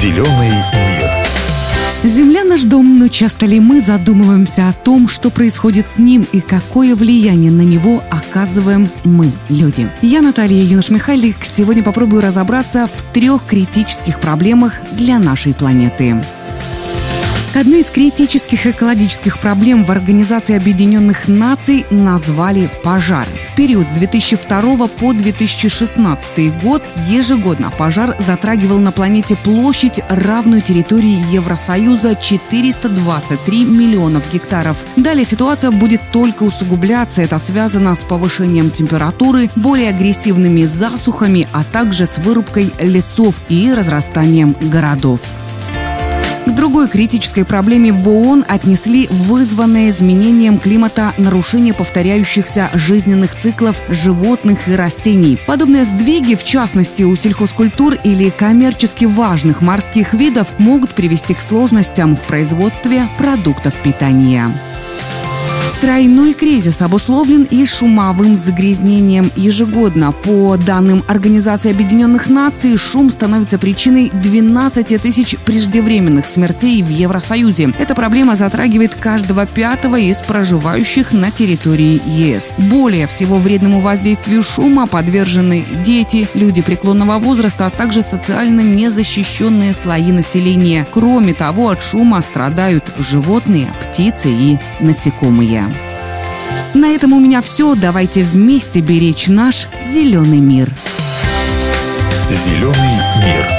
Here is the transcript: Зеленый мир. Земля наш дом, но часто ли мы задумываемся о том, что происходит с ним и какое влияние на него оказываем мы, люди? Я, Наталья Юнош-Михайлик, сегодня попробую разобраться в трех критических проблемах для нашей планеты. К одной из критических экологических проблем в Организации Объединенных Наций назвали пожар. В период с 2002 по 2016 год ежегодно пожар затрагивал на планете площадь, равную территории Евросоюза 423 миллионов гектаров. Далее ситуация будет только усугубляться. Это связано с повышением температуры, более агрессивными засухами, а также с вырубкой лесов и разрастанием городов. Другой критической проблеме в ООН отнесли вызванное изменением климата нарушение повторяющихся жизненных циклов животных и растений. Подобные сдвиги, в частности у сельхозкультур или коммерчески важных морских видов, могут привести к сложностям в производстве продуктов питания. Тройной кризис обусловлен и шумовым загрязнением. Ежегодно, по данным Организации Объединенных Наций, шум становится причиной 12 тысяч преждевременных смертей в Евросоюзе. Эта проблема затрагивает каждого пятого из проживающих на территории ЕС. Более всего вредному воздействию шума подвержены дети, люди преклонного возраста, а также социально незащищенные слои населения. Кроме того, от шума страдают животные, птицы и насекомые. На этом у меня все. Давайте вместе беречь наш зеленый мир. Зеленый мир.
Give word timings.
Зеленый 0.00 0.52
мир. 0.74 1.10
Земля 2.04 2.44
наш 2.44 2.62
дом, 2.62 3.00
но 3.00 3.08
часто 3.08 3.46
ли 3.46 3.58
мы 3.58 3.80
задумываемся 3.80 4.68
о 4.68 4.72
том, 4.72 5.08
что 5.08 5.28
происходит 5.30 5.88
с 5.88 5.98
ним 5.98 6.24
и 6.30 6.40
какое 6.40 6.94
влияние 6.94 7.50
на 7.50 7.62
него 7.62 8.00
оказываем 8.08 8.88
мы, 9.02 9.32
люди? 9.48 9.90
Я, 10.00 10.22
Наталья 10.22 10.62
Юнош-Михайлик, 10.62 11.38
сегодня 11.42 11.82
попробую 11.82 12.22
разобраться 12.22 12.86
в 12.86 13.02
трех 13.12 13.44
критических 13.44 14.20
проблемах 14.20 14.74
для 14.92 15.18
нашей 15.18 15.52
планеты. 15.52 16.22
К 17.58 17.62
одной 17.62 17.80
из 17.80 17.90
критических 17.90 18.68
экологических 18.68 19.40
проблем 19.40 19.84
в 19.84 19.90
Организации 19.90 20.54
Объединенных 20.54 21.26
Наций 21.26 21.86
назвали 21.90 22.70
пожар. 22.84 23.26
В 23.50 23.56
период 23.56 23.84
с 23.88 23.98
2002 23.98 24.86
по 24.86 25.12
2016 25.12 26.62
год 26.62 26.84
ежегодно 27.08 27.72
пожар 27.76 28.14
затрагивал 28.20 28.78
на 28.78 28.92
планете 28.92 29.34
площадь, 29.34 30.00
равную 30.08 30.62
территории 30.62 31.20
Евросоюза 31.32 32.14
423 32.14 33.64
миллионов 33.64 34.22
гектаров. 34.32 34.84
Далее 34.94 35.24
ситуация 35.24 35.72
будет 35.72 36.00
только 36.12 36.44
усугубляться. 36.44 37.22
Это 37.22 37.40
связано 37.40 37.96
с 37.96 38.04
повышением 38.04 38.70
температуры, 38.70 39.50
более 39.56 39.88
агрессивными 39.88 40.64
засухами, 40.64 41.48
а 41.52 41.64
также 41.64 42.06
с 42.06 42.18
вырубкой 42.18 42.70
лесов 42.78 43.40
и 43.48 43.74
разрастанием 43.74 44.54
городов. 44.60 45.22
Другой 46.78 46.92
критической 46.92 47.44
проблеме 47.44 47.92
в 47.92 48.08
ООН 48.08 48.44
отнесли 48.46 49.08
вызванное 49.10 49.88
изменением 49.88 50.60
климата 50.60 51.12
нарушение 51.18 51.74
повторяющихся 51.74 52.70
жизненных 52.72 53.34
циклов 53.34 53.82
животных 53.88 54.68
и 54.68 54.76
растений. 54.76 55.40
Подобные 55.44 55.84
сдвиги, 55.84 56.36
в 56.36 56.44
частности 56.44 57.02
у 57.02 57.16
сельхозкультур 57.16 57.96
или 58.04 58.30
коммерчески 58.30 59.06
важных 59.06 59.60
морских 59.60 60.14
видов, 60.14 60.56
могут 60.58 60.90
привести 60.90 61.34
к 61.34 61.40
сложностям 61.40 62.14
в 62.14 62.22
производстве 62.22 63.08
продуктов 63.18 63.74
питания. 63.82 64.48
Тройной 65.80 66.34
кризис 66.34 66.82
обусловлен 66.82 67.44
и 67.44 67.64
шумовым 67.64 68.34
загрязнением. 68.34 69.30
Ежегодно, 69.36 70.10
по 70.10 70.56
данным 70.56 71.04
Организации 71.06 71.70
Объединенных 71.70 72.28
Наций, 72.28 72.76
шум 72.76 73.10
становится 73.10 73.58
причиной 73.58 74.10
12 74.12 75.00
тысяч 75.00 75.36
преждевременных 75.44 76.26
смертей 76.26 76.82
в 76.82 76.88
Евросоюзе. 76.88 77.72
Эта 77.78 77.94
проблема 77.94 78.34
затрагивает 78.34 78.96
каждого 78.96 79.46
пятого 79.46 80.00
из 80.00 80.20
проживающих 80.20 81.12
на 81.12 81.30
территории 81.30 82.02
ЕС. 82.04 82.52
Более 82.58 83.06
всего 83.06 83.38
вредному 83.38 83.78
воздействию 83.78 84.42
шума 84.42 84.88
подвержены 84.88 85.64
дети, 85.84 86.28
люди 86.34 86.60
преклонного 86.60 87.20
возраста, 87.20 87.66
а 87.66 87.70
также 87.70 88.02
социально 88.02 88.62
незащищенные 88.62 89.72
слои 89.72 90.10
населения. 90.10 90.88
Кроме 90.90 91.34
того, 91.34 91.68
от 91.68 91.84
шума 91.84 92.20
страдают 92.20 92.92
животные, 92.98 93.68
птицы 93.98 94.28
и 94.30 94.58
насекомые. 94.78 95.64
На 96.72 96.90
этом 96.90 97.14
у 97.14 97.18
меня 97.18 97.40
все. 97.40 97.74
Давайте 97.74 98.22
вместе 98.22 98.78
беречь 98.78 99.26
наш 99.26 99.66
зеленый 99.82 100.38
мир. 100.38 100.70
Зеленый 102.30 102.96
мир. 103.26 103.57